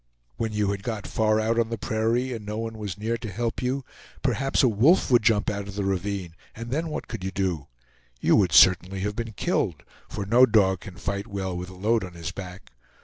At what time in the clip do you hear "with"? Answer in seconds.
11.55-11.69